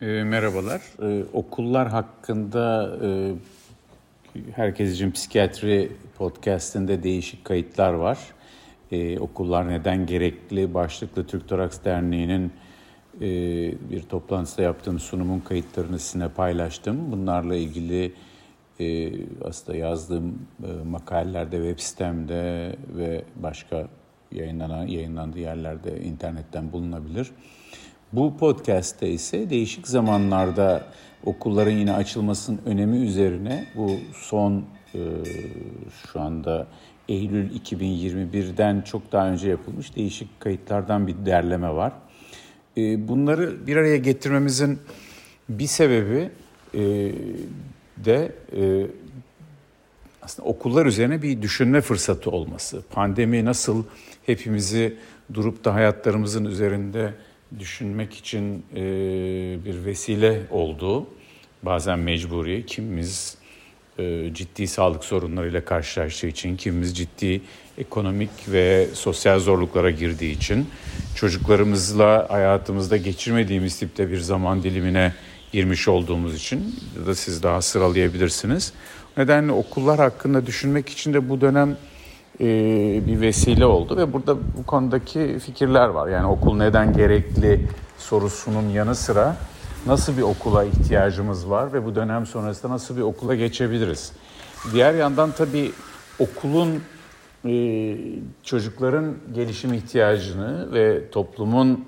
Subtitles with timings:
[0.00, 0.82] E, merhabalar.
[1.02, 3.32] E, okullar hakkında e,
[4.52, 8.18] Herkes için Psikiyatri podcastinde değişik kayıtlar var.
[8.92, 12.52] E, okullar neden gerekli başlıklı Türk Toraks Derneği'nin
[13.20, 13.30] e,
[13.90, 17.12] bir toplantısında yaptığım sunumun kayıtlarını sizinle paylaştım.
[17.12, 18.12] Bunlarla ilgili
[18.80, 19.12] e,
[19.44, 23.88] aslında yazdığım e, makalelerde, web sitemde ve başka
[24.32, 27.30] yayınlanan, yayınlandığı yerlerde internetten bulunabilir.
[28.16, 30.84] Bu podcast'te ise değişik zamanlarda
[31.24, 35.00] okulların yine açılmasının önemi üzerine bu son e,
[36.12, 36.66] şu anda
[37.08, 41.92] Eylül 2021'den çok daha önce yapılmış değişik kayıtlardan bir derleme var.
[42.76, 44.78] E, bunları bir araya getirmemizin
[45.48, 46.30] bir sebebi
[46.74, 47.12] e,
[48.04, 48.32] de
[50.22, 52.82] aslında okullar üzerine bir düşünme fırsatı olması.
[52.90, 53.84] Pandemi nasıl
[54.26, 54.96] hepimizi
[55.34, 57.14] durup da hayatlarımızın üzerinde
[57.58, 58.84] düşünmek için e,
[59.64, 61.06] bir vesile oldu.
[61.62, 63.38] Bazen mecburi, kimimiz
[63.98, 67.40] e, ciddi sağlık sorunlarıyla karşılaştığı için, kimimiz ciddi
[67.78, 70.66] ekonomik ve sosyal zorluklara girdiği için,
[71.14, 75.12] çocuklarımızla hayatımızda geçirmediğimiz tipte bir zaman dilimine
[75.52, 78.72] girmiş olduğumuz için ya da siz daha sıralayabilirsiniz.
[79.16, 81.76] O nedenle okullar hakkında düşünmek için de bu dönem
[82.40, 82.46] e,
[83.06, 86.08] bir vesile oldu ve burada bu konudaki fikirler var.
[86.08, 87.66] Yani okul neden gerekli
[87.98, 89.36] sorusunun yanı sıra
[89.86, 94.12] nasıl bir okula ihtiyacımız var ve bu dönem sonrasında nasıl bir okula geçebiliriz?
[94.72, 95.72] Diğer yandan tabii
[96.18, 96.82] okulun
[97.44, 97.96] e,
[98.42, 101.84] çocukların gelişim ihtiyacını ve toplumun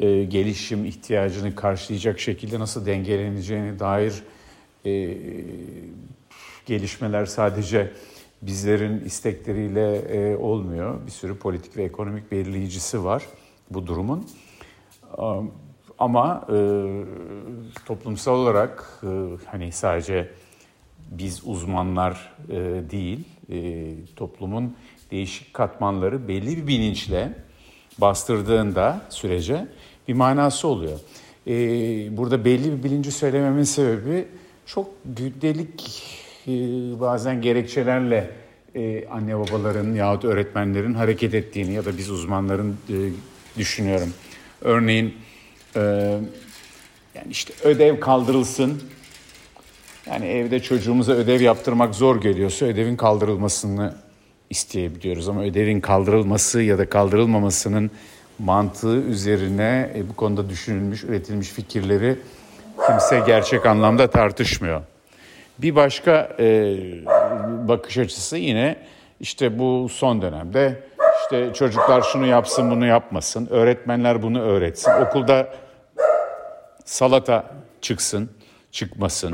[0.00, 4.14] e, gelişim ihtiyacını karşılayacak şekilde nasıl dengeleneceğine dair
[4.86, 5.16] e,
[6.66, 7.92] gelişmeler sadece
[8.46, 11.06] bizlerin istekleriyle e, olmuyor.
[11.06, 13.26] Bir sürü politik ve ekonomik belirleyicisi var
[13.70, 14.26] bu durumun.
[15.98, 16.56] Ama e,
[17.86, 19.08] toplumsal olarak e,
[19.46, 20.30] hani sadece
[21.10, 22.54] biz uzmanlar e,
[22.90, 24.76] değil, e, toplumun
[25.10, 27.32] değişik katmanları belli bir bilinçle
[27.98, 29.66] bastırdığında sürece
[30.08, 31.00] bir manası oluyor.
[31.46, 31.52] E,
[32.16, 34.28] burada belli bir bilinci söylememin sebebi
[34.66, 36.23] çok güdelik e,
[37.00, 38.30] bazen gerekçelerle
[38.74, 42.96] e, anne babaların yahut öğretmenlerin hareket ettiğini ya da biz uzmanların e,
[43.58, 44.12] düşünüyorum.
[44.60, 45.14] Örneğin
[47.14, 48.82] yani işte ödev kaldırılsın.
[50.06, 53.94] Yani evde çocuğumuza ödev yaptırmak zor geliyorsa ödevin kaldırılmasını
[54.50, 55.28] isteyebiliyoruz.
[55.28, 57.90] Ama ödevin kaldırılması ya da kaldırılmamasının
[58.38, 62.18] mantığı üzerine bu konuda düşünülmüş, üretilmiş fikirleri
[62.86, 64.82] kimse gerçek anlamda tartışmıyor.
[65.58, 66.76] Bir başka e,
[67.68, 68.76] bakış açısı yine
[69.20, 70.82] işte bu son dönemde
[71.22, 75.54] işte çocuklar şunu yapsın bunu yapmasın, öğretmenler bunu öğretsin, okulda
[76.84, 77.44] salata
[77.80, 78.30] çıksın,
[78.72, 79.32] çıkmasın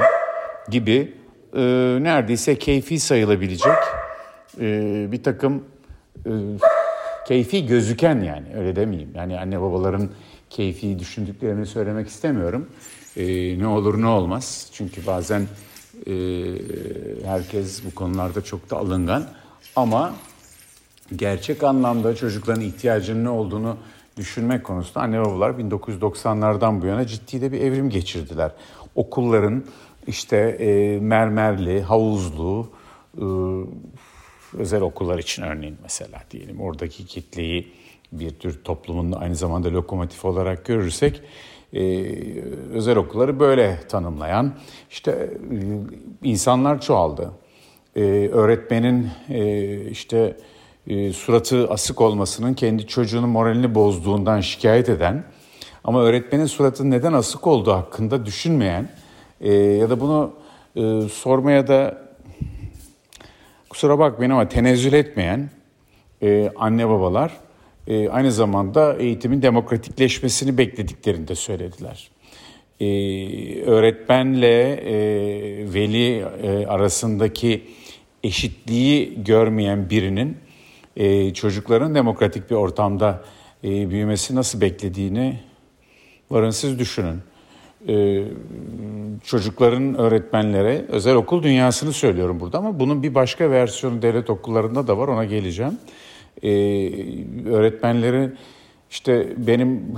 [0.71, 1.15] gibi
[1.55, 1.61] e,
[2.01, 3.73] neredeyse keyfi sayılabilecek
[4.61, 5.65] e, bir takım
[6.27, 6.31] e,
[7.27, 9.11] keyfi gözüken yani öyle demeyeyim.
[9.15, 10.11] Yani anne babaların
[10.51, 12.69] keyfi düşündüklerini söylemek istemiyorum.
[13.17, 14.69] E, ne olur ne olmaz.
[14.73, 15.47] Çünkü bazen
[16.07, 16.13] e,
[17.25, 19.27] herkes bu konularda çok da alıngan.
[19.77, 20.15] Ama
[21.17, 23.77] gerçek anlamda çocukların ihtiyacının ne olduğunu
[24.17, 28.53] düşünmek konusunda anne babalar 1990'lardan bu yana ciddi de bir evrim geçirdiler.
[28.95, 29.65] Okulların
[30.07, 32.71] işte e, mermerli, havuzlu,
[33.19, 33.25] e,
[34.59, 37.73] özel okullar için örneğin mesela diyelim oradaki kitleyi
[38.13, 41.23] bir tür toplumun aynı zamanda lokomotif olarak görürsek
[41.73, 42.05] e,
[42.73, 44.55] özel okulları böyle tanımlayan
[44.91, 45.57] işte e,
[46.29, 47.31] insanlar çoğaldı.
[47.97, 50.37] E, öğretmenin e, işte
[50.87, 55.25] e, suratı asık olmasının kendi çocuğunun moralini bozduğundan şikayet eden
[55.85, 58.89] ama öğretmenin suratı neden asık olduğu hakkında düşünmeyen
[59.41, 60.33] e, ya da bunu
[60.77, 61.99] e, sormaya da
[63.69, 65.51] kusura bakmayın ama tenezzül etmeyen
[66.23, 67.33] e, anne babalar
[67.91, 72.11] e, aynı zamanda eğitimin demokratikleşmesini beklediklerini de söylediler.
[72.81, 72.87] E,
[73.63, 74.95] öğretmenle e,
[75.75, 77.63] veli e, arasındaki
[78.25, 80.37] eşitliği görmeyen birinin
[80.97, 83.23] e, çocukların demokratik bir ortamda
[83.65, 85.41] e, büyümesi nasıl beklediğini
[86.31, 87.19] varın siz düşünün.
[87.89, 88.25] E,
[89.25, 94.99] çocukların öğretmenlere özel okul dünyasını söylüyorum burada ama bunun bir başka versiyonu devlet okullarında da
[94.99, 95.79] var ona geleceğim.
[96.43, 96.51] E,
[97.47, 98.31] öğretmenleri
[98.91, 99.95] işte benim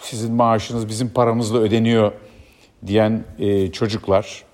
[0.00, 2.12] sizin maaşınız bizim paramızla ödeniyor
[2.86, 4.44] diyen e, çocuklar,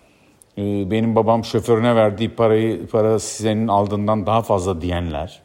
[0.59, 5.41] e, benim babam şoförüne verdiği parayı para senin aldığından daha fazla diyenler,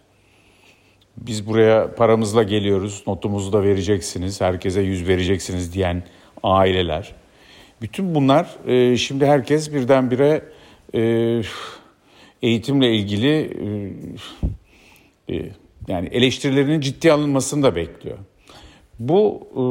[1.17, 6.03] biz buraya paramızla geliyoruz, notumuzu da vereceksiniz, herkese yüz vereceksiniz diyen
[6.43, 7.15] aileler.
[7.81, 10.43] Bütün bunlar e, şimdi herkes birdenbire
[10.95, 11.41] e,
[12.41, 13.51] eğitimle ilgili
[15.29, 15.49] e, e,
[15.87, 18.17] yani eleştirilerinin ciddi alınmasını da bekliyor.
[18.99, 19.63] Bu e,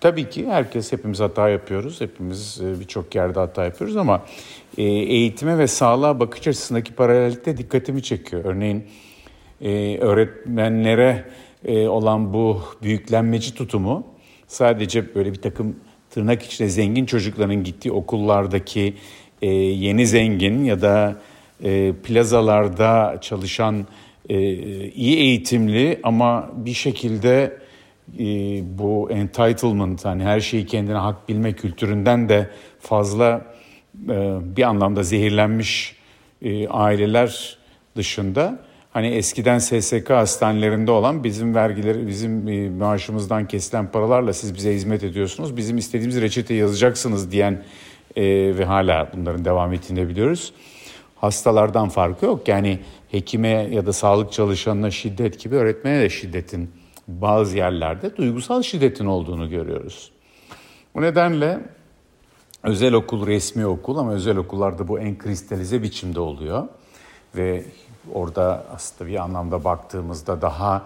[0.00, 2.00] tabii ki herkes hepimiz hata yapıyoruz.
[2.00, 4.22] Hepimiz e, birçok yerde hata yapıyoruz ama
[4.78, 8.44] e, eğitime ve sağlığa bakış açısındaki paralellikte dikkatimi çekiyor.
[8.44, 8.84] Örneğin
[10.00, 11.24] öğretmenlere
[11.88, 14.06] olan bu büyüklenmeci tutumu
[14.46, 15.76] sadece böyle bir takım
[16.10, 18.94] tırnak içinde zengin çocukların gittiği okullardaki
[19.42, 21.16] yeni zengin ya da
[21.64, 23.86] e, plazalarda çalışan
[24.28, 24.38] e,
[24.88, 27.58] iyi eğitimli ama bir şekilde
[28.18, 28.24] e,
[28.78, 32.50] bu entitlement hani her şeyi kendine hak bilme kültüründen de
[32.80, 33.46] fazla
[34.08, 35.96] e, bir anlamda zehirlenmiş
[36.42, 37.58] e, aileler
[37.96, 38.58] dışında
[38.92, 45.04] hani eskiden SSK hastanelerinde olan bizim vergileri bizim e, maaşımızdan kesilen paralarla siz bize hizmet
[45.04, 47.62] ediyorsunuz bizim istediğimiz reçete yazacaksınız diyen
[48.16, 48.24] e,
[48.58, 50.52] ve hala bunların devam ettiğini biliyoruz.
[51.20, 52.48] Hastalardan farkı yok.
[52.48, 52.80] Yani
[53.10, 56.70] hekime ya da sağlık çalışanına şiddet gibi öğretmene de şiddetin
[57.08, 60.12] bazı yerlerde duygusal şiddetin olduğunu görüyoruz.
[60.94, 61.60] Bu nedenle
[62.62, 66.68] özel okul resmi okul ama özel okullarda bu en kristalize biçimde oluyor.
[67.36, 67.64] Ve
[68.14, 70.82] orada aslında bir anlamda baktığımızda daha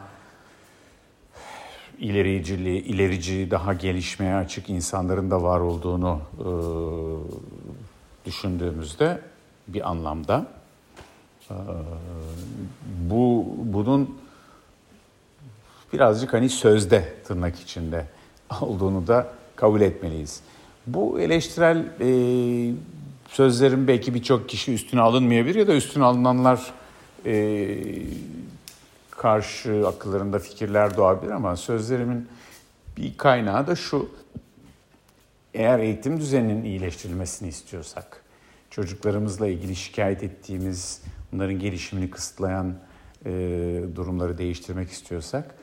[1.99, 6.51] ilericili, ilerici, daha gelişmeye açık insanların da var olduğunu e,
[8.27, 9.32] düşündüğümüzde
[9.69, 10.47] bir anlamda
[11.51, 11.55] e,
[13.11, 14.19] bu bunun
[15.93, 18.07] birazcık hani sözde tırnak içinde
[18.61, 20.41] olduğunu da kabul etmeliyiz.
[20.87, 22.09] Bu eleştirel e,
[23.29, 26.73] sözlerin belki birçok kişi üstüne alınmayabilir ya da üstüne alınanlar
[27.27, 27.79] e,
[29.11, 32.29] karşı akıllarında fikirler doğabilir ama sözlerimin
[32.97, 34.11] bir kaynağı da şu.
[35.55, 38.22] Eğer eğitim düzeninin iyileştirilmesini istiyorsak,
[38.73, 41.03] çocuklarımızla ilgili şikayet ettiğimiz,
[41.33, 42.75] bunların gelişimini kısıtlayan
[43.25, 43.31] e,
[43.97, 45.55] durumları değiştirmek istiyorsak,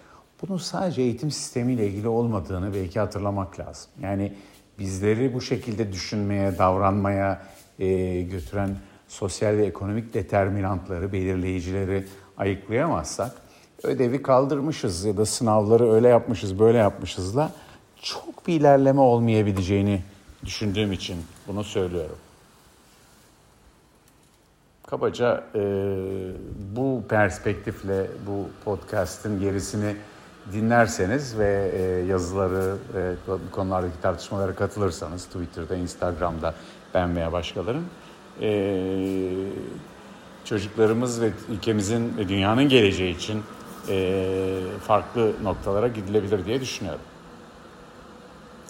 [0.42, 3.92] bunun sadece eğitim sistemiyle ilgili olmadığını belki hatırlamak lazım.
[4.02, 4.34] Yani
[4.80, 7.42] bizleri bu şekilde düşünmeye, davranmaya
[7.80, 8.70] e, götüren
[9.08, 12.06] sosyal ve ekonomik determinantları, belirleyicileri
[12.38, 13.32] ayıklayamazsak
[13.84, 17.52] ödevi kaldırmışız ya da sınavları öyle yapmışız, böyle yapmışızla
[18.02, 20.02] çok bir ilerleme olmayabileceğini
[20.46, 21.18] düşündüğüm için
[21.48, 22.16] bunu söylüyorum.
[24.90, 25.62] Kabaca e,
[26.76, 29.96] bu perspektifle bu podcast'in gerisini
[30.54, 33.14] dinlerseniz ve e, yazıları ve
[33.52, 36.54] konulardaki tartışmalara katılırsanız Twitter'da, Instagram'da
[36.94, 37.86] ben veya başkalarım
[38.42, 38.80] e,
[40.46, 43.44] çocuklarımız ve ülkemizin ve dünyanın geleceği için
[43.90, 44.26] e,
[44.84, 47.02] farklı noktalara gidilebilir diye düşünüyorum.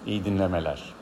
[0.06, 0.99] İyi dinlemeler.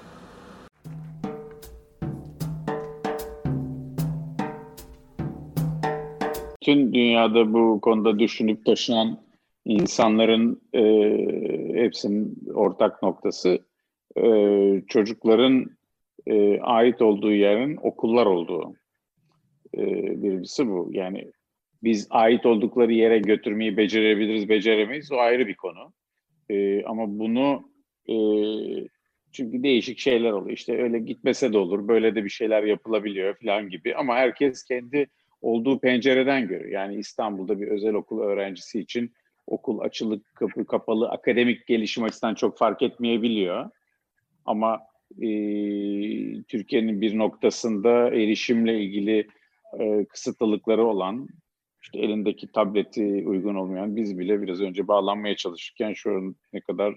[6.68, 9.20] Tüm dünyada bu konuda düşünüp taşınan
[9.66, 10.84] insanların e,
[11.82, 13.60] hepsinin ortak noktası
[14.18, 14.24] e,
[14.88, 15.66] çocukların
[16.26, 18.74] e, ait olduğu yerin okullar olduğu.
[19.78, 19.84] E,
[20.24, 20.90] birincisi bu.
[20.92, 21.32] Yani
[21.84, 25.12] biz ait oldukları yere götürmeyi becerebiliriz, beceremeyiz.
[25.12, 25.94] O ayrı bir konu.
[26.50, 27.72] E, ama bunu
[28.10, 28.16] e,
[29.32, 30.58] çünkü değişik şeyler oluyor.
[30.58, 33.96] İşte öyle gitmese de olur, böyle de bir şeyler yapılabiliyor falan gibi.
[33.96, 35.08] Ama herkes kendi
[35.42, 36.72] olduğu pencereden görüyor.
[36.72, 39.12] Yani İstanbul'da bir özel okul öğrencisi için
[39.48, 43.70] okul açılık, kapı kapalı, akademik gelişim açısından çok fark etmeyebiliyor.
[44.46, 44.80] Ama
[45.22, 45.30] e,
[46.44, 49.28] Türkiye'nin bir noktasında erişimle ilgili
[49.80, 51.28] e, kısıtlılıkları olan,
[51.82, 56.96] işte elindeki tableti uygun olmayan biz bile biraz önce bağlanmaya çalışırken şu an ne kadar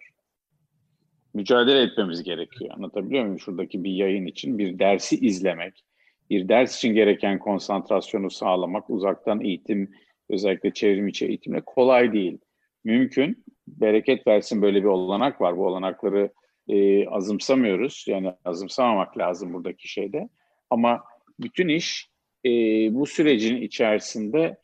[1.35, 2.71] mücadele etmemiz gerekiyor.
[2.75, 3.41] Anlatabiliyor muyum?
[3.41, 5.85] Şuradaki bir yayın için bir dersi izlemek,
[6.31, 9.91] bir ders için gereken konsantrasyonu sağlamak, uzaktan eğitim,
[10.29, 12.39] özellikle çevrim içi eğitimle kolay değil.
[12.85, 13.45] Mümkün.
[13.69, 15.57] Bereket versin böyle bir olanak var.
[15.57, 16.31] Bu olanakları
[16.69, 18.05] e, azımsamıyoruz.
[18.09, 20.29] Yani azımsamamak lazım buradaki şeyde.
[20.71, 21.05] Ama
[21.41, 22.11] bütün iş
[22.45, 22.51] e,
[22.95, 24.57] bu sürecin içerisinde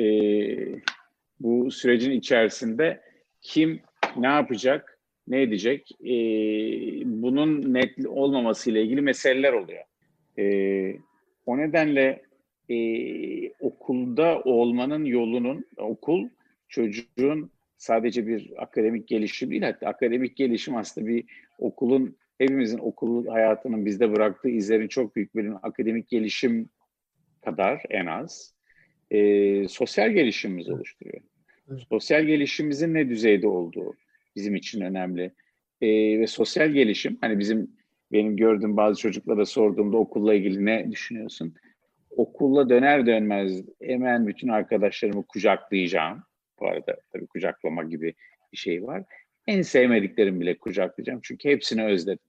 [0.00, 0.06] e,
[1.40, 3.00] bu sürecin içerisinde
[3.40, 3.80] kim
[4.16, 6.12] ne yapacak, ne edecek e,
[7.04, 9.84] bunun net olmaması ile ilgili meseleler oluyor.
[10.38, 10.96] E,
[11.46, 12.22] o nedenle
[12.70, 12.78] e,
[13.60, 16.28] okulda olmanın yolunun okul
[16.68, 21.24] çocuğun sadece bir akademik gelişim değil hatta akademik gelişim aslında bir
[21.58, 26.68] okulun hepimizin okul hayatının bizde bıraktığı izlerin çok büyük bir akademik gelişim
[27.44, 28.54] kadar en az
[29.10, 31.22] e, sosyal gelişimimizi oluşturuyor.
[31.88, 33.94] Sosyal gelişimimizin ne düzeyde olduğu
[34.36, 35.32] bizim için önemli.
[35.80, 35.88] e,
[36.20, 37.77] ve sosyal gelişim hani bizim
[38.12, 41.54] benim gördüğüm bazı çocuklara sorduğumda okulla ilgili ne düşünüyorsun?
[42.10, 46.22] Okulla döner dönmez hemen bütün arkadaşlarımı kucaklayacağım.
[46.60, 48.14] Bu arada tabii kucaklama gibi
[48.52, 49.04] bir şey var.
[49.46, 51.20] En sevmediklerim bile kucaklayacağım.
[51.22, 52.24] Çünkü hepsini özledim.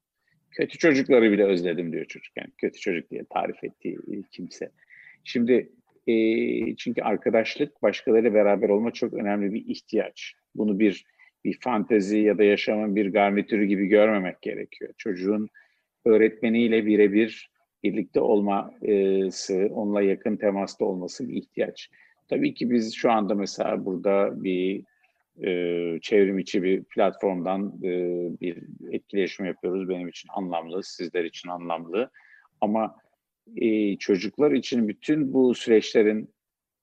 [0.52, 2.38] Kötü çocukları bile özledim diyor çocuk.
[2.38, 3.98] Yani kötü çocuk diye tarif ettiği
[4.32, 4.72] kimse.
[5.24, 5.70] Şimdi
[6.08, 10.34] e, çünkü arkadaşlık, başkalarıyla beraber olma çok önemli bir ihtiyaç.
[10.56, 11.06] Bunu bir
[11.46, 14.94] bir fantezi ya da yaşamın bir garnitürü gibi görmemek gerekiyor.
[14.98, 15.50] Çocuğun
[16.06, 17.50] öğretmeniyle birebir
[17.84, 21.90] birlikte olması, onunla yakın temasta olması bir ihtiyaç.
[22.28, 24.84] Tabii ki biz şu anda mesela burada bir
[25.44, 27.92] e, çevrim içi bir platformdan e,
[28.42, 29.90] bir etkileşim yapıyoruz.
[29.90, 32.10] Benim için anlamlı, sizler için anlamlı.
[32.62, 32.96] Ama
[33.56, 36.30] e, çocuklar için bütün bu süreçlerin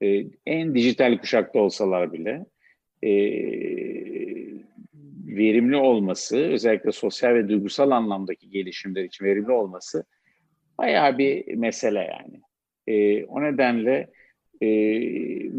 [0.02, 2.46] e, en dijital kuşakta olsalar bile
[3.02, 3.10] e,
[5.36, 10.04] verimli olması, özellikle sosyal ve duygusal anlamdaki gelişimler için verimli olması
[10.78, 12.40] bayağı bir mesele yani.
[12.86, 14.10] E, o nedenle
[14.60, 14.68] e,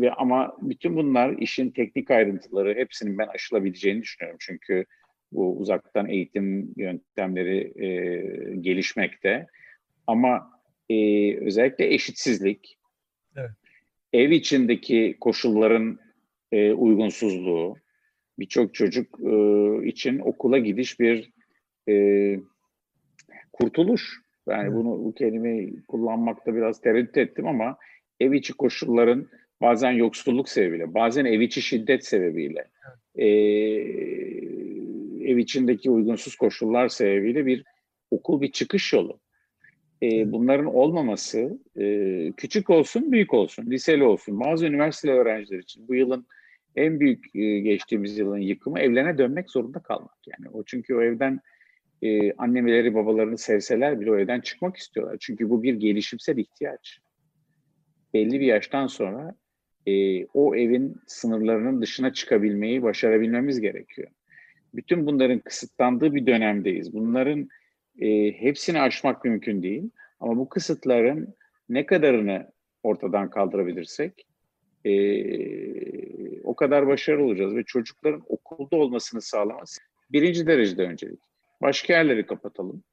[0.01, 4.37] ve ama bütün bunlar işin teknik ayrıntıları hepsinin ben aşılabileceğini düşünüyorum.
[4.41, 4.85] Çünkü
[5.31, 7.87] bu uzaktan eğitim yöntemleri e,
[8.55, 9.47] gelişmekte.
[10.07, 10.51] Ama
[10.89, 10.95] e,
[11.37, 12.77] özellikle eşitsizlik,
[13.37, 13.51] evet.
[14.13, 15.99] ev içindeki koşulların
[16.51, 17.75] e, uygunsuzluğu,
[18.39, 21.31] birçok çocuk e, için okula gidiş bir
[21.89, 21.93] e,
[23.53, 24.21] kurtuluş.
[24.49, 27.77] Yani bunu bu kelimeyi kullanmakta biraz tereddüt ettim ama
[28.19, 29.27] ev içi koşulların
[29.61, 32.67] bazen yoksulluk sebebiyle, bazen ev içi şiddet sebebiyle,
[33.15, 33.27] e,
[35.31, 37.63] ev içindeki uygunsuz koşullar sebebiyle bir
[38.11, 39.19] okul bir çıkış yolu.
[40.03, 45.95] E, bunların olmaması e, küçük olsun, büyük olsun, liseli olsun, bazı üniversite öğrenciler için bu
[45.95, 46.27] yılın
[46.77, 50.17] en büyük e, geçtiğimiz yılın yıkımı evlerine dönmek zorunda kalmak.
[50.27, 51.39] Yani o çünkü o evden
[52.01, 55.17] e, annemeleri babalarını sevseler bile o evden çıkmak istiyorlar.
[55.19, 56.99] Çünkü bu bir gelişimsel ihtiyaç.
[58.13, 59.35] Belli bir yaştan sonra
[59.87, 64.07] e, o evin sınırlarının dışına çıkabilmeyi başarabilmemiz gerekiyor.
[64.73, 66.93] Bütün bunların kısıtlandığı bir dönemdeyiz.
[66.93, 67.49] Bunların
[67.99, 69.89] e, hepsini aşmak mümkün değil.
[70.19, 71.35] Ama bu kısıtların
[71.69, 72.51] ne kadarını
[72.83, 74.27] ortadan kaldırabilirsek
[74.85, 74.91] e,
[76.47, 81.19] o kadar başarılı olacağız ve çocukların okulda olmasını sağlaması birinci derecede öncelik.
[81.61, 82.83] Başka yerleri kapatalım.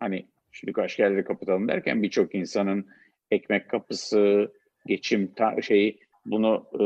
[0.00, 2.86] Hani şimdi başka yerleri kapatalım derken birçok insanın
[3.30, 4.52] ekmek kapısı,
[4.86, 6.78] geçim şeyi bunu e,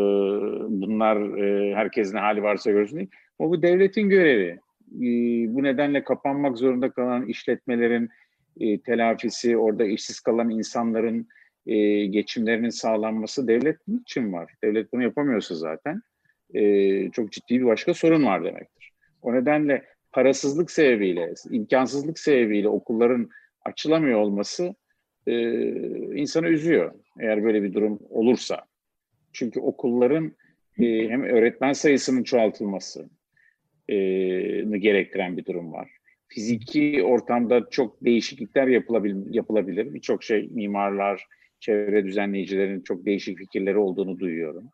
[0.82, 3.10] bunlar e, herkesin hali varsa görsün değil.
[3.38, 4.60] Ama bu devletin görevi.
[4.96, 5.08] E,
[5.54, 8.08] bu nedenle kapanmak zorunda kalan işletmelerin
[8.60, 11.28] e, telafisi, orada işsiz kalan insanların
[11.66, 14.52] e, geçimlerinin sağlanması devlet için var.
[14.64, 16.02] Devlet bunu yapamıyorsa zaten
[16.54, 18.92] e, çok ciddi bir başka sorun var demektir.
[19.22, 23.30] O nedenle parasızlık sebebiyle, imkansızlık sebebiyle okulların
[23.64, 24.74] açılamıyor olması
[25.26, 25.32] e,
[26.16, 28.64] insanı üzüyor eğer böyle bir durum olursa.
[29.32, 30.32] Çünkü okulların
[30.78, 33.10] e, hem öğretmen sayısının çoğaltılması
[33.88, 33.96] e,
[34.78, 35.90] gerektiren bir durum var.
[36.28, 39.94] Fiziki ortamda çok değişiklikler yapılabilir, yapılabilir.
[39.94, 41.26] Birçok şey mimarlar,
[41.62, 44.70] çevre düzenleyicilerin çok değişik fikirleri olduğunu duyuyorum.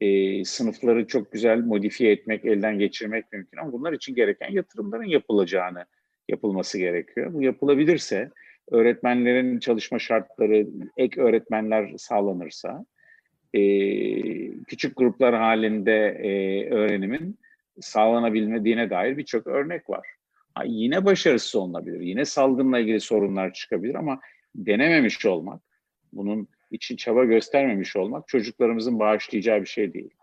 [0.00, 5.84] E, sınıfları çok güzel modifiye etmek, elden geçirmek mümkün ama bunlar için gereken yatırımların yapılacağını
[6.28, 7.32] yapılması gerekiyor.
[7.34, 8.30] Bu yapılabilirse,
[8.70, 12.84] öğretmenlerin çalışma şartları, ek öğretmenler sağlanırsa,
[13.54, 13.62] e,
[14.64, 16.30] küçük gruplar halinde e,
[16.70, 17.38] öğrenimin
[17.80, 20.06] sağlanabilmediğine dair birçok örnek var.
[20.54, 24.20] Ha, yine başarısız olunabilir, yine salgınla ilgili sorunlar çıkabilir ama
[24.54, 25.62] denememiş olmak,
[26.12, 30.14] bunun için çaba göstermemiş olmak çocuklarımızın bağışlayacağı bir şey değil.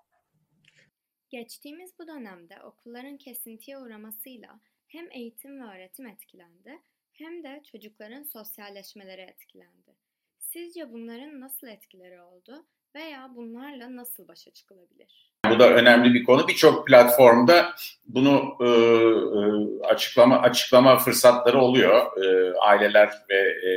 [1.30, 6.80] Geçtiğimiz bu dönemde okulların kesintiye uğramasıyla hem eğitim ve öğretim etkilendi
[7.12, 9.96] hem de çocukların sosyalleşmeleri etkilendi.
[10.40, 12.66] Sizce bunların nasıl etkileri oldu
[12.96, 15.30] veya bunlarla nasıl başa çıkılabilir?
[15.50, 16.48] Bu da önemli bir konu.
[16.48, 22.24] Birçok platformda bunu e, e, açıklama açıklama fırsatları oluyor.
[22.24, 23.70] E, aileler ve e,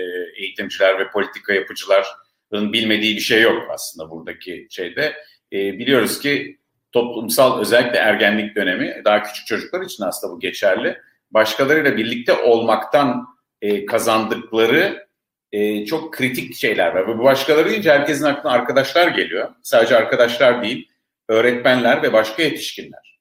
[0.43, 5.15] eğitimciler ve politika yapıcıların bilmediği bir şey yok aslında buradaki şeyde.
[5.53, 6.59] E, biliyoruz ki
[6.93, 10.99] toplumsal özellikle ergenlik dönemi daha küçük çocuklar için aslında bu geçerli.
[11.31, 13.27] Başkalarıyla birlikte olmaktan
[13.63, 15.07] e, kazandıkları
[15.53, 17.09] e, çok kritik şeyler var.
[17.09, 19.49] Bu başkaları deyince herkesin aklına arkadaşlar geliyor.
[19.63, 20.89] Sadece arkadaşlar değil,
[21.29, 23.21] öğretmenler ve başka yetişkinler.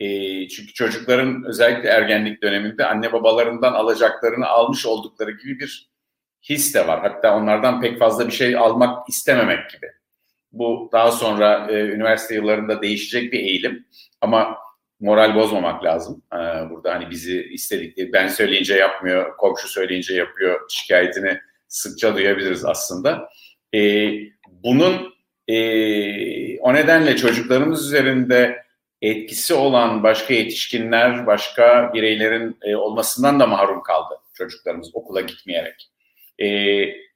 [0.00, 0.08] E,
[0.48, 5.90] çünkü çocukların özellikle ergenlik döneminde anne babalarından alacaklarını almış oldukları gibi bir
[6.42, 7.00] his de var.
[7.00, 9.86] Hatta onlardan pek fazla bir şey almak istememek gibi.
[10.52, 13.86] Bu daha sonra e, üniversite yıllarında değişecek bir eğilim.
[14.20, 14.58] Ama
[15.02, 16.22] moral bozmamak lazım.
[16.32, 21.40] Ee, burada hani bizi istedikleri ben söyleyince yapmıyor, komşu söyleyince yapıyor şikayetini
[21.72, 23.28] sıkça duyabiliriz aslında.
[23.74, 24.10] Ee,
[24.46, 25.14] bunun
[25.48, 28.62] e, o nedenle çocuklarımız üzerinde
[29.02, 35.90] etkisi olan başka yetişkinler, başka bireylerin e, olmasından da mahrum kaldı çocuklarımız okula gitmeyerek.
[36.42, 36.46] E,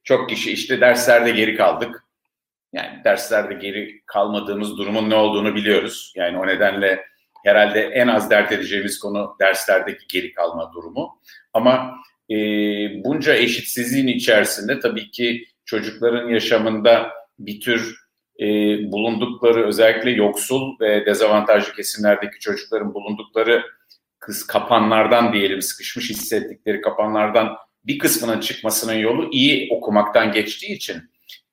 [0.04, 2.04] çok kişi işte derslerde geri kaldık.
[2.72, 6.12] Yani derslerde geri kalmadığımız durumun ne olduğunu biliyoruz.
[6.16, 7.04] Yani o nedenle
[7.44, 11.20] herhalde en az dert edeceğimiz konu derslerdeki geri kalma durumu.
[11.52, 11.94] Ama
[12.30, 12.36] e,
[13.04, 18.06] bunca eşitsizliğin içerisinde tabii ki çocukların yaşamında bir tür
[18.40, 18.46] e,
[18.92, 23.62] bulundukları özellikle yoksul ve dezavantajlı kesimlerdeki çocukların bulundukları
[24.18, 30.96] kız kapanlardan diyelim sıkışmış hissettikleri kapanlardan bir kısmının çıkmasının yolu iyi okumaktan geçtiği için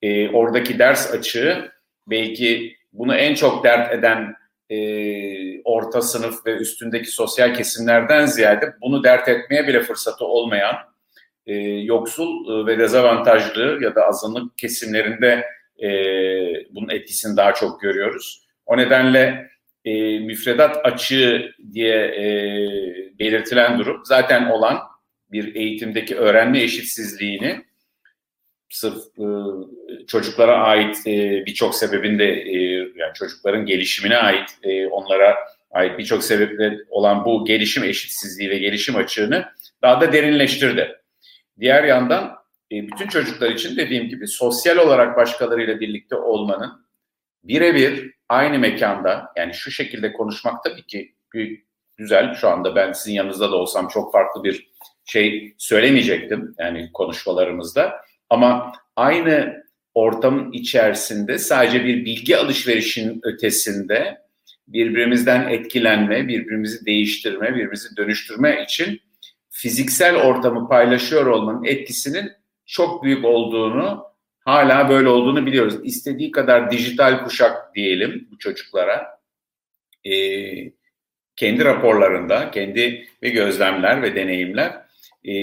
[0.01, 1.71] e, oradaki ders açığı
[2.07, 4.35] belki bunu en çok dert eden
[4.73, 10.75] e, orta sınıf ve üstündeki sosyal kesimlerden ziyade bunu dert etmeye bile fırsatı olmayan
[11.45, 15.45] e, yoksul e, ve dezavantajlı ya da azınlık kesimlerinde
[15.83, 15.89] e,
[16.75, 18.47] bunun etkisini daha çok görüyoruz.
[18.65, 19.49] O nedenle
[19.85, 22.25] e, müfredat açığı diye e,
[23.19, 24.79] belirtilen durum zaten olan
[25.31, 27.65] bir eğitimdeki öğrenme eşitsizliğini
[28.73, 29.25] sırf e,
[30.07, 32.57] çocuklara ait e, birçok sebebinde e,
[32.95, 35.35] yani çocukların gelişimine ait e, onlara
[35.71, 39.45] ait birçok sebeple olan bu gelişim eşitsizliği ve gelişim açığını
[39.81, 40.95] daha da derinleştirdi.
[41.59, 42.35] Diğer yandan
[42.71, 46.85] e, bütün çocuklar için dediğim gibi sosyal olarak başkalarıyla birlikte olmanın
[47.43, 51.13] birebir aynı mekanda yani şu şekilde konuşmak tabii ki
[51.97, 52.33] güzel.
[52.33, 54.67] Şu anda ben sizin yanınızda da olsam çok farklı bir
[55.05, 58.01] şey söylemeyecektim yani konuşmalarımızda.
[58.33, 59.63] Ama aynı
[59.93, 64.17] ortamın içerisinde sadece bir bilgi alışverişinin ötesinde
[64.67, 69.01] birbirimizden etkilenme, birbirimizi değiştirme, birbirimizi dönüştürme için
[69.49, 72.31] fiziksel ortamı paylaşıyor olmanın etkisinin
[72.65, 74.03] çok büyük olduğunu,
[74.39, 75.75] hala böyle olduğunu biliyoruz.
[75.83, 79.19] İstediği kadar dijital kuşak diyelim bu çocuklara.
[80.05, 80.71] Ee,
[81.35, 84.71] kendi raporlarında, kendi ve gözlemler ve deneyimler
[85.25, 85.33] e,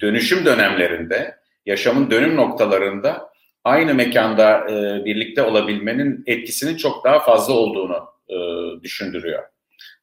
[0.00, 1.35] dönüşüm dönemlerinde,
[1.66, 3.30] yaşamın dönüm noktalarında
[3.64, 8.36] aynı mekanda e, birlikte olabilmenin etkisinin çok daha fazla olduğunu e,
[8.82, 9.42] düşündürüyor.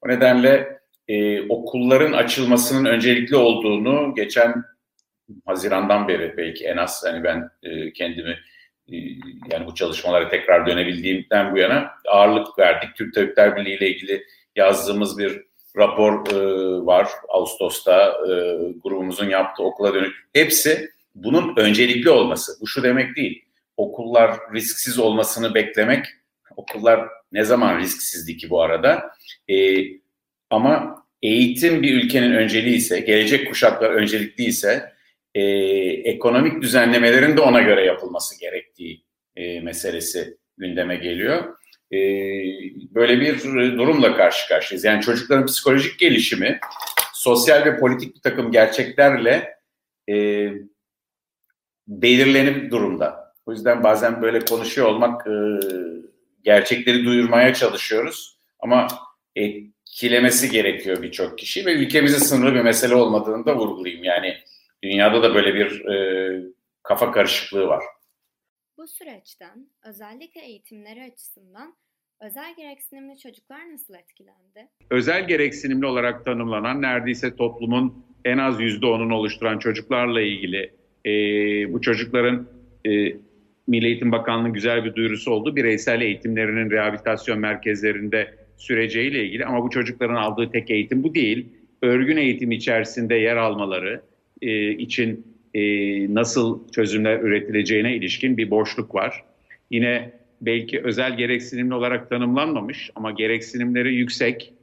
[0.02, 4.64] O nedenle e, okulların açılmasının öncelikli olduğunu geçen
[5.46, 8.40] Haziran'dan beri belki en az hani ben e, kendimi
[8.92, 8.96] e,
[9.52, 12.96] yani bu çalışmalara tekrar dönebildiğimden bu yana ağırlık verdik.
[12.96, 14.24] Türk Tabipler Birliği ile ilgili
[14.56, 15.42] yazdığımız bir
[15.78, 16.36] rapor e,
[16.86, 18.32] var Ağustos'ta e,
[18.84, 20.16] grubumuzun yaptığı okula dönük.
[20.34, 22.62] Hepsi bunun öncelikli olması.
[22.62, 23.46] Bu şu demek değil.
[23.78, 26.06] Okullar risksiz olmasını beklemek.
[26.56, 29.12] Okullar ne zaman risksizdi ki bu arada?
[29.50, 29.84] E,
[30.50, 34.94] ama eğitim bir ülkenin önceliği ise, gelecek kuşaklar öncelikli ise
[35.36, 35.42] e,
[36.04, 39.04] ekonomik düzenlemelerin de ona göre yapılması gerektiği
[39.36, 41.56] e, meselesi gündeme geliyor.
[41.92, 41.98] E,
[42.96, 43.44] böyle bir
[43.78, 44.84] durumla karşı karşıyayız.
[44.84, 46.60] Yani çocukların psikolojik gelişimi
[47.14, 49.58] sosyal ve politik bir takım gerçeklerle
[50.10, 50.48] e,
[51.88, 53.34] belirlenip durumda.
[53.46, 55.34] O yüzden bazen böyle konuşuyor olmak e,
[56.44, 58.88] gerçekleri duyurmaya çalışıyoruz ama
[59.36, 64.04] etkilemesi gerekiyor birçok kişi ve ülkemizin sınırlı bir mesele olmadığını da vurgulayayım.
[64.04, 64.38] Yani
[64.84, 67.84] dünyada da böyle bir e, kafa karışıklığı var.
[68.78, 71.76] Bu süreçten özellikle eğitimleri açısından
[72.22, 74.70] özel gereksinimli çocuklar nasıl etkilendi?
[74.90, 81.12] Özel gereksinimli olarak tanımlanan neredeyse toplumun en az yüzde onunu oluşturan çocuklarla ilgili e,
[81.74, 82.48] bu çocukların
[82.86, 83.14] e,
[83.68, 85.56] Milli Eğitim Bakanlığı güzel bir duyurusu oldu.
[85.56, 91.46] Bireysel eğitimlerinin rehabilitasyon merkezlerinde süreceğiyle ilgili ama bu çocukların aldığı tek eğitim bu değil.
[91.82, 94.02] Örgün eğitim içerisinde yer almaları
[94.42, 95.62] e, için e,
[96.14, 99.24] nasıl çözümler üretileceğine ilişkin bir boşluk var.
[99.72, 100.12] Yine
[100.42, 104.54] belki özel gereksinimli olarak tanımlanmamış ama gereksinimleri yüksek,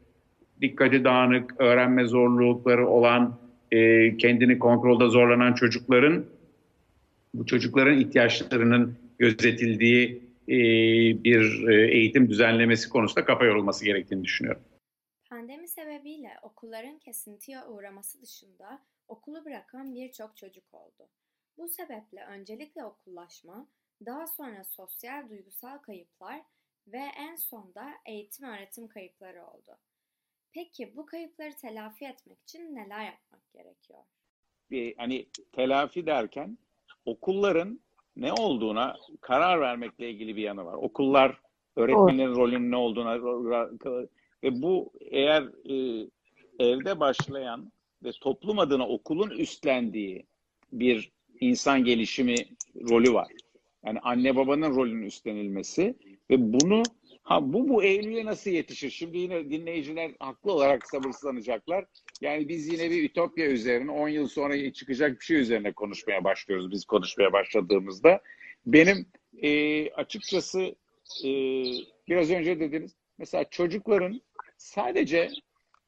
[0.60, 3.38] dikkati dağınık, öğrenme zorlukları olan,
[3.72, 6.26] e, kendini kontrolde zorlanan çocukların
[7.34, 10.58] bu çocukların ihtiyaçlarının gözetildiği e,
[11.24, 14.62] bir e, eğitim düzenlemesi konusunda kafa yorulması gerektiğini düşünüyorum.
[15.30, 21.08] Pandemi sebebiyle okulların kesintiye uğraması dışında okulu bırakan birçok çocuk oldu.
[21.58, 23.66] Bu sebeple öncelikle okullaşma,
[24.06, 26.40] daha sonra sosyal duygusal kayıplar
[26.86, 29.78] ve en sonda eğitim öğretim kayıpları oldu.
[30.52, 34.00] Peki bu kayıpları telafi etmek için neler yapmak gerekiyor?
[34.70, 36.58] Bir, hani telafi derken
[37.04, 37.80] okulların
[38.16, 40.74] ne olduğuna karar vermekle ilgili bir yanı var.
[40.74, 41.40] Okullar
[41.76, 43.16] öğretmenin rolünün ne olduğuna
[44.42, 46.06] Ve bu eğer e,
[46.58, 47.72] evde başlayan
[48.04, 50.26] ve toplum adına okulun üstlendiği
[50.72, 52.34] bir insan gelişimi
[52.90, 53.32] rolü var.
[53.86, 55.94] Yani anne babanın rolünün üstlenilmesi
[56.30, 56.82] ve bunu
[57.22, 58.90] ha bu bu Eylül'e nasıl yetişir?
[58.90, 61.84] Şimdi yine dinleyiciler haklı olarak sabırsızlanacaklar.
[62.20, 66.70] Yani biz yine bir ütopya üzerine 10 yıl sonra çıkacak bir şey üzerine konuşmaya başlıyoruz
[66.70, 68.20] biz konuşmaya başladığımızda.
[68.66, 69.06] Benim
[69.42, 70.60] e, açıkçası
[71.24, 71.30] e,
[72.08, 74.20] biraz önce dediniz mesela çocukların
[74.56, 75.30] sadece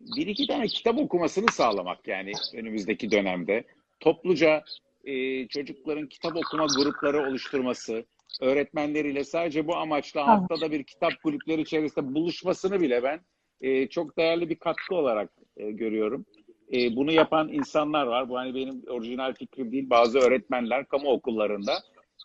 [0.01, 3.65] bir iki tane kitap okumasını sağlamak yani önümüzdeki dönemde
[4.01, 4.65] topluca
[5.05, 8.05] e, çocukların kitap okuma grupları oluşturması,
[8.41, 13.21] öğretmenleriyle sadece bu amaçla haftada bir kitap kulüpleri içerisinde buluşmasını bile ben
[13.61, 16.27] e, çok değerli bir katkı olarak e, görüyorum.
[16.73, 18.29] E, bunu yapan insanlar var.
[18.29, 19.91] Bu hani benim orijinal fikrim değil.
[19.91, 21.73] Bazı öğretmenler kamu okullarında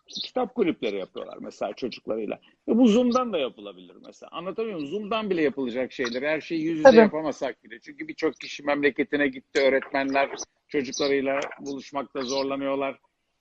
[0.08, 2.40] kitap kulüpleri yapıyorlar mesela çocuklarıyla.
[2.68, 4.30] Ve bu Zoom'dan da yapılabilir mesela.
[4.32, 4.90] Anlatabiliyor muyum?
[4.90, 6.22] Zoom'dan bile yapılacak şeyler.
[6.22, 6.96] Her şeyi yüz yüze Tabii.
[6.96, 7.80] yapamasak bile.
[7.80, 9.60] Çünkü birçok kişi memleketine gitti.
[9.60, 10.30] Öğretmenler
[10.68, 12.98] çocuklarıyla buluşmakta zorlanıyorlar.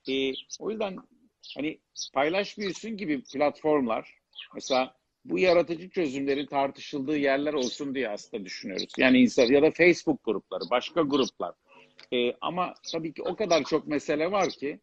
[0.09, 0.97] Ee, o yüzden
[1.55, 1.79] hani
[2.13, 4.15] paylaş büyüsün gibi platformlar
[4.53, 8.93] mesela bu yaratıcı çözümlerin tartışıldığı yerler olsun diye aslında düşünüyoruz.
[8.97, 11.53] Yani insan ya da Facebook grupları, başka gruplar.
[12.13, 14.79] Ee, ama tabii ki o kadar çok mesele var ki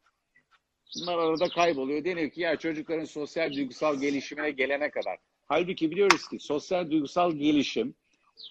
[0.96, 2.04] bunlar arada kayboluyor.
[2.04, 5.18] Deniyor ki ya çocukların sosyal duygusal gelişimine gelene kadar.
[5.46, 7.94] Halbuki biliyoruz ki sosyal duygusal gelişim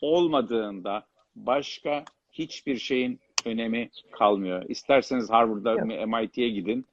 [0.02, 4.66] olmadığında başka hiçbir şeyin önemi kalmıyor.
[4.70, 6.86] İsterseniz Harvard'da MIT'ye gidin.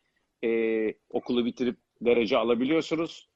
[0.44, 3.30] E, okulu bitirip derece alabiliyorsunuz.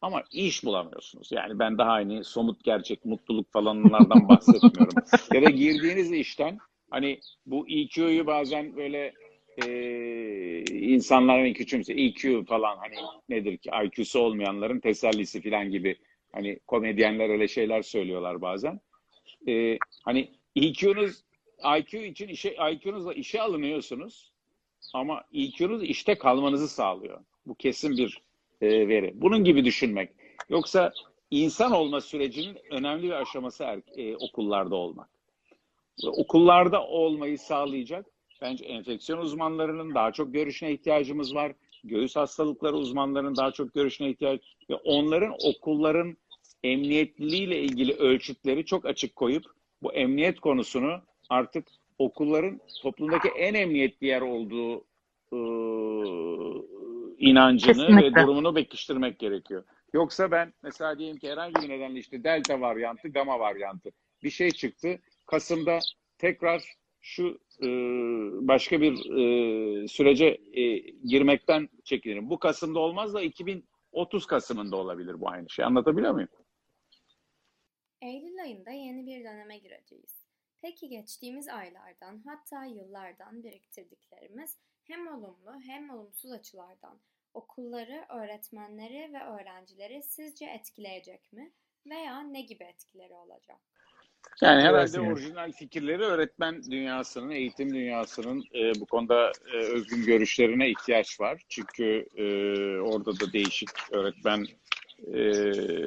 [0.00, 1.32] Ama iş bulamıyorsunuz.
[1.32, 5.02] Yani ben daha aynı somut gerçek mutluluk falanlardan bahsetmiyorum.
[5.32, 6.58] ya da girdiğiniz işten
[6.90, 9.14] hani bu EQ'yu bazen böyle
[9.66, 12.94] e, insanların küçümse EQ falan hani
[13.28, 15.96] nedir ki IQ'su olmayanların tesellisi falan gibi
[16.32, 18.80] hani komedyenler öyle şeyler söylüyorlar bazen.
[19.48, 21.24] E, hani EQ'nuz
[21.78, 24.29] IQ için işe IQ'nuzla işe alınıyorsunuz
[24.94, 27.20] ama EQ'nuz işte kalmanızı sağlıyor.
[27.46, 28.22] Bu kesin bir
[28.60, 29.12] e, veri.
[29.14, 30.10] Bunun gibi düşünmek.
[30.48, 30.92] Yoksa
[31.30, 35.08] insan olma sürecinin önemli bir aşaması er, e, okullarda olmak.
[36.04, 38.06] Ve okullarda olmayı sağlayacak
[38.40, 41.52] bence enfeksiyon uzmanlarının daha çok görüşüne ihtiyacımız var.
[41.84, 44.40] Göğüs hastalıkları uzmanlarının daha çok görüşüne ihtiyaç
[44.70, 46.16] ve onların okulların
[46.62, 49.44] emniyetliliğiyle ilgili ölçütleri çok açık koyup
[49.82, 51.68] bu emniyet konusunu artık
[52.00, 54.84] okulların toplumdaki en emniyetli yer olduğu
[55.32, 56.66] ıı,
[57.18, 58.20] inancını Kesinlikle.
[58.20, 59.64] ve durumunu bekiştirmek gerekiyor.
[59.92, 63.90] Yoksa ben mesela diyelim ki herhangi bir nedenle işte delta varyantı, gamma varyantı
[64.22, 65.00] bir şey çıktı.
[65.26, 65.78] Kasım'da
[66.18, 66.62] tekrar
[67.00, 67.68] şu e,
[68.48, 72.30] başka bir e, sürece e, girmekten çekinirim.
[72.30, 75.64] Bu Kasım'da olmaz da 2030 Kasım'ında olabilir bu aynı şey.
[75.64, 76.28] Anlatabiliyor muyum?
[78.02, 80.19] Eylül ayında yeni bir döneme gireceğiz.
[80.62, 87.00] Peki geçtiğimiz aylardan hatta yıllardan biriktirdiklerimiz hem olumlu hem olumsuz açılardan
[87.34, 91.52] okulları, öğretmenleri ve öğrencileri sizce etkileyecek mi?
[91.86, 93.58] Veya ne gibi etkileri olacak?
[94.40, 101.20] Yani herhalde orijinal fikirleri öğretmen dünyasının, eğitim dünyasının e, bu konuda e, özgün görüşlerine ihtiyaç
[101.20, 101.42] var.
[101.48, 102.24] Çünkü e,
[102.80, 104.46] orada da değişik öğretmen
[105.06, 105.18] e,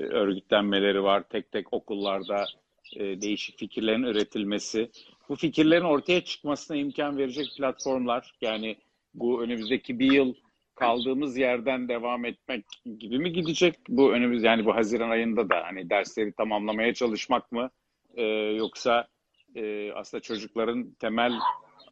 [0.09, 1.23] örgütlenmeleri var.
[1.29, 2.45] Tek tek okullarda
[2.95, 4.89] e, değişik fikirlerin üretilmesi.
[5.29, 8.33] Bu fikirlerin ortaya çıkmasına imkan verecek platformlar.
[8.41, 8.77] Yani
[9.13, 10.33] bu önümüzdeki bir yıl
[10.75, 12.65] kaldığımız yerden devam etmek
[12.99, 13.75] gibi mi gidecek?
[13.89, 17.69] Bu önümüz yani bu Haziran ayında da hani dersleri tamamlamaya çalışmak mı?
[18.15, 18.23] E,
[18.57, 19.07] yoksa
[19.55, 21.33] e, aslında çocukların temel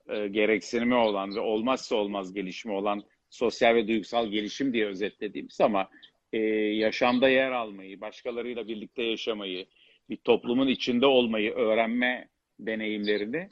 [0.10, 5.90] e, gereksinimi olan ve olmazsa olmaz gelişimi olan sosyal ve duygusal gelişim diye özetlediğimiz ama
[6.34, 9.66] e, yaşamda yer almayı, başkalarıyla birlikte yaşamayı,
[10.12, 12.28] bir toplumun içinde olmayı öğrenme
[12.60, 13.50] deneyimlerini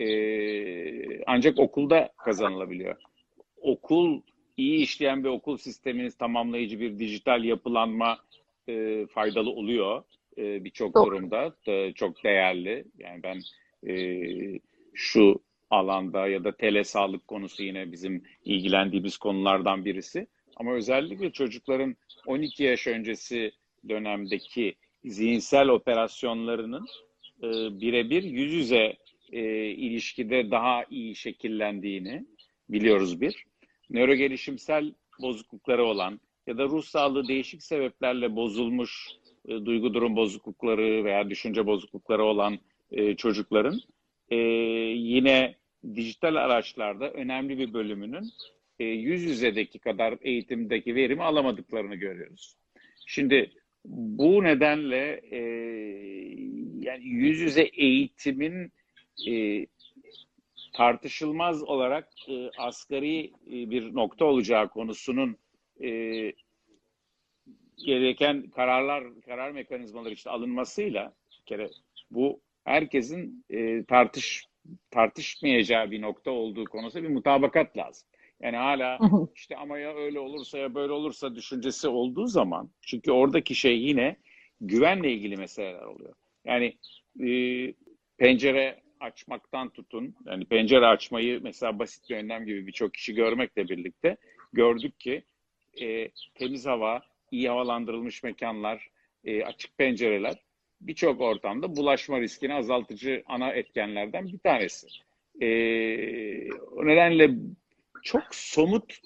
[0.00, 2.96] e, ancak okulda kazanılabiliyor.
[3.56, 4.20] Okul
[4.56, 8.18] iyi işleyen bir okul sisteminiz tamamlayıcı bir dijital yapılanma
[8.68, 10.02] e, faydalı oluyor
[10.38, 11.56] e, birçok durumda.
[11.66, 12.84] E, çok değerli.
[12.98, 13.40] Yani ben
[13.92, 13.94] e,
[14.94, 20.26] şu alanda ya da tele sağlık konusu yine bizim ilgilendiğimiz konulardan birisi.
[20.56, 21.96] Ama özellikle çocukların
[22.26, 23.52] 12 yaş öncesi
[23.88, 26.86] dönemdeki zihinsel operasyonlarının
[27.42, 27.48] e,
[27.80, 28.96] birebir yüz yüze
[29.32, 32.24] e, ilişkide daha iyi şekillendiğini
[32.68, 33.44] biliyoruz bir.
[33.90, 39.08] Nöro gelişimsel bozuklukları olan ya da ruh sağlığı değişik sebeplerle bozulmuş
[39.48, 42.58] e, duygu durum bozuklukları veya düşünce bozuklukları olan
[42.90, 43.80] e, çocukların
[44.30, 45.54] e, yine
[45.94, 48.32] dijital araçlarda önemli bir bölümünün
[48.78, 52.56] e, yüz yüzedeki kadar eğitimdeki verimi alamadıklarını görüyoruz.
[53.06, 53.50] Şimdi
[53.84, 55.38] bu nedenle e,
[56.80, 58.72] yani yüz yüze eğitimin
[59.28, 59.66] e,
[60.72, 65.36] tartışılmaz olarak e, asgari e, bir nokta olacağı konusunun
[65.82, 65.88] e,
[67.86, 71.70] gereken kararlar, karar mekanizmaları işte alınmasıyla bir kere
[72.10, 74.44] bu herkesin e, tartış
[74.90, 78.08] tartışmayacağı bir nokta olduğu konusunda bir mutabakat lazım.
[78.42, 78.98] Yani hala
[79.36, 84.16] işte ama ya öyle olursa ya böyle olursa düşüncesi olduğu zaman çünkü oradaki şey yine
[84.60, 86.14] güvenle ilgili meseleler oluyor.
[86.44, 86.78] Yani
[87.20, 87.28] e,
[88.18, 94.16] pencere açmaktan tutun, yani pencere açmayı mesela basit bir önlem gibi birçok kişi görmekle birlikte
[94.52, 95.24] gördük ki
[95.80, 98.88] e, temiz hava, iyi havalandırılmış mekanlar,
[99.24, 100.34] e, açık pencereler
[100.80, 104.86] birçok ortamda bulaşma riskini azaltıcı ana etkenlerden bir tanesi.
[105.40, 105.48] E,
[106.52, 107.30] o nedenle
[108.02, 109.00] çok somut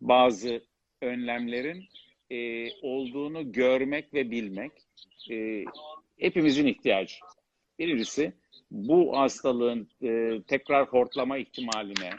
[0.00, 0.62] bazı
[1.02, 1.84] önlemlerin
[2.30, 4.72] e, olduğunu görmek ve bilmek
[5.30, 5.64] e,
[6.18, 7.16] hepimizin ihtiyacı.
[7.78, 8.32] Birincisi
[8.70, 12.10] bu hastalığın e, tekrar hortlama ihtimaline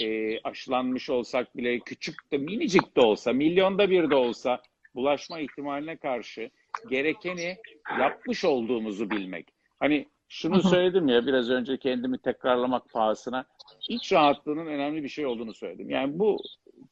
[0.00, 4.62] e, aşılanmış olsak bile küçük de minicik de olsa, milyonda bir de olsa
[4.94, 6.50] bulaşma ihtimaline karşı
[6.90, 7.56] gerekeni
[7.98, 9.48] yapmış olduğumuzu bilmek.
[9.80, 13.44] Hani şunu söyledim ya biraz önce kendimi tekrarlamak pahasına
[13.88, 15.90] iç rahatlığının önemli bir şey olduğunu söyledim.
[15.90, 16.38] Yani bu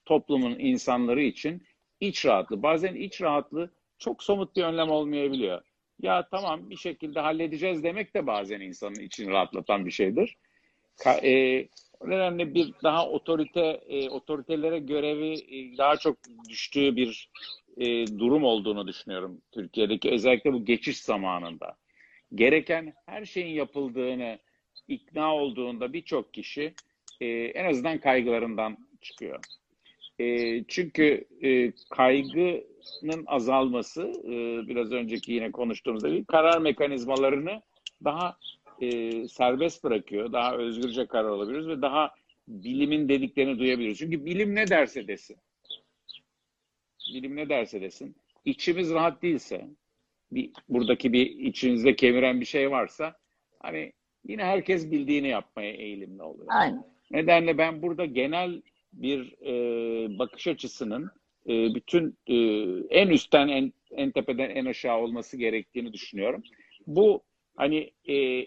[0.04, 1.62] toplumun insanları için
[2.00, 2.62] iç rahatlığı.
[2.62, 5.62] Bazen iç rahatlığı çok somut bir önlem olmayabiliyor.
[6.02, 10.36] Ya tamam bir şekilde halledeceğiz demek de bazen insanın için rahatlatan bir şeydir.
[10.96, 11.68] Ka- e,
[12.04, 16.16] nedenle bir daha otorite e, otoritelere görevi e, daha çok
[16.48, 17.30] düştüğü bir
[17.76, 21.79] e, durum olduğunu düşünüyorum Türkiye'deki özellikle bu geçiş zamanında.
[22.34, 24.38] Gereken her şeyin yapıldığını
[24.88, 26.74] ikna olduğunda birçok kişi
[27.20, 29.44] e, en azından kaygılarından çıkıyor.
[30.18, 37.62] E, çünkü e, kaygının azalması e, biraz önceki yine konuştuğumuz gibi karar mekanizmalarını
[38.04, 38.36] daha
[38.80, 40.32] e, serbest bırakıyor.
[40.32, 42.14] Daha özgürce karar alabiliyoruz ve daha
[42.48, 43.98] bilimin dediklerini duyabiliyoruz.
[43.98, 45.36] Çünkü bilim ne derse desin.
[47.14, 48.16] Bilim ne derse desin.
[48.44, 49.68] İçimiz rahat değilse,
[50.32, 53.16] bir, buradaki bir içinizde kemiren bir şey varsa
[53.60, 53.92] hani
[54.28, 56.46] yine herkes bildiğini yapmaya eğilimli oluyor.
[56.50, 56.84] Aynen.
[57.10, 58.62] Nedenle ben burada genel
[58.92, 61.10] bir e, bakış açısının
[61.48, 62.36] e, bütün e,
[62.90, 66.42] en üstten en, en tepeden en aşağı olması gerektiğini düşünüyorum.
[66.86, 67.22] Bu
[67.56, 68.46] hani e,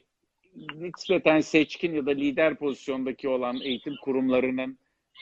[0.76, 4.78] nispeten seçkin ya da lider pozisyondaki olan eğitim kurumlarının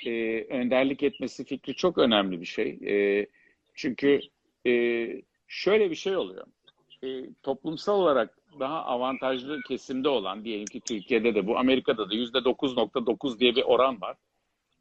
[0.05, 2.79] e, önderlik etmesi fikri çok önemli bir şey.
[2.87, 3.25] E,
[3.73, 4.19] çünkü
[4.67, 4.71] e,
[5.51, 6.45] şöyle bir şey oluyor.
[7.03, 7.07] E,
[7.43, 13.39] toplumsal olarak daha avantajlı kesimde olan diyelim ki Türkiye'de de bu Amerika'da da yüzde 9.9
[13.39, 14.17] diye bir oran var.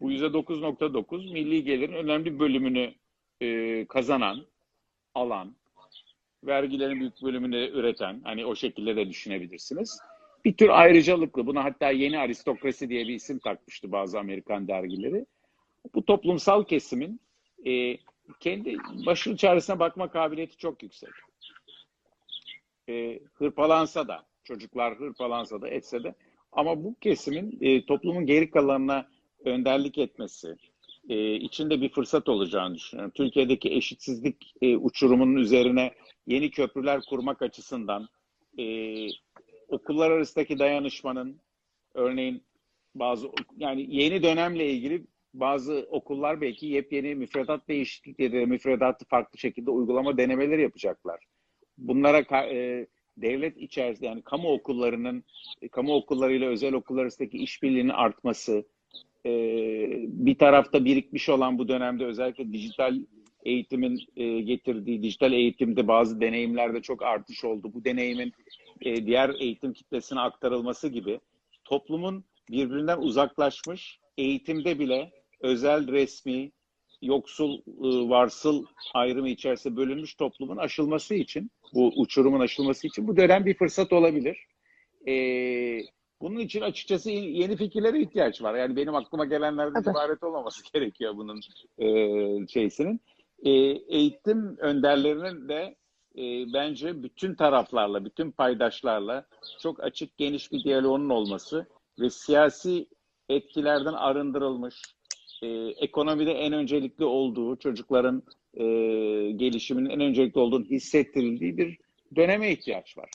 [0.00, 2.94] Bu yüzde 9.9 milli gelirin önemli bölümünü
[3.40, 4.46] e, kazanan,
[5.14, 5.54] alan,
[6.44, 9.98] vergilerin büyük bölümünü üreten, hani o şekilde de düşünebilirsiniz.
[10.44, 15.26] Bir tür ayrıcalıklı, buna hatta yeni aristokrasi diye bir isim takmıştı bazı Amerikan dergileri.
[15.94, 17.20] Bu toplumsal kesimin
[17.66, 17.96] e,
[18.40, 21.10] kendi başının çaresine bakma kabiliyeti çok yüksek.
[22.88, 26.14] E, hırpalansa da, çocuklar hırpalansa da etse de
[26.52, 29.08] ama bu kesimin e, toplumun geri kalanına
[29.44, 30.56] önderlik etmesi,
[31.08, 33.12] e, içinde bir fırsat olacağını düşünüyorum.
[33.14, 35.94] Türkiye'deki eşitsizlik e, uçurumunun üzerine
[36.26, 38.08] yeni köprüler kurmak açısından
[38.58, 38.64] e,
[39.68, 41.40] okullar arasındaki dayanışmanın
[41.94, 42.42] örneğin
[42.94, 50.18] bazı yani yeni dönemle ilgili bazı okullar belki yepyeni müfredat değişiklikleri, müfredatı farklı şekilde uygulama
[50.18, 51.24] denemeleri yapacaklar.
[51.78, 55.24] Bunlara e, devlet içerisinde yani kamu okullarının,
[55.62, 58.64] e, kamu okullarıyla özel okullar arasındaki işbirliğinin artması,
[59.26, 59.30] e,
[60.06, 62.98] bir tarafta birikmiş olan bu dönemde özellikle dijital
[63.44, 67.70] eğitimin e, getirdiği, dijital eğitimde bazı deneyimlerde çok artış oldu.
[67.74, 68.32] Bu deneyimin
[68.82, 71.20] e, diğer eğitim kitlesine aktarılması gibi
[71.64, 76.52] toplumun birbirinden uzaklaşmış, eğitimde bile özel, resmi,
[77.02, 83.46] yoksul, e, varsıl ayrımı içerisinde bölünmüş toplumun aşılması için, bu uçurumun aşılması için bu dönem
[83.46, 84.36] bir fırsat olabilir.
[85.08, 85.14] E,
[86.20, 88.54] bunun için açıkçası yeni fikirlere ihtiyaç var.
[88.54, 89.90] Yani benim aklıma gelenlerden Tabii.
[89.90, 91.40] ibaret olmaması gerekiyor bunun
[91.78, 93.00] e, şeysinin.
[93.42, 93.50] E,
[93.96, 95.76] eğitim önderlerinin de
[96.16, 99.26] e, bence bütün taraflarla, bütün paydaşlarla
[99.60, 101.66] çok açık, geniş bir diyaloğunun olması
[102.00, 102.86] ve siyasi
[103.28, 104.82] etkilerden arındırılmış,
[105.42, 108.22] e, ekonomide en öncelikli olduğu, çocukların
[108.54, 108.64] e,
[109.36, 111.78] gelişiminin en öncelikli olduğunu hissettirildiği bir
[112.16, 113.10] döneme ihtiyaç var.